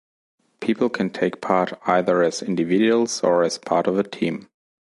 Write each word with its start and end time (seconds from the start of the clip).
People 0.61 0.89
can 0.89 1.11
take 1.11 1.41
part 1.41 1.73
either 1.85 2.23
as 2.23 2.41
individuals 2.41 3.21
or 3.23 3.43
as 3.43 3.59
part 3.59 3.85
of 3.85 3.99
a 3.99 4.03
team. 4.03 4.49